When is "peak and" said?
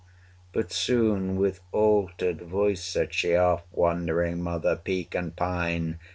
4.75-5.35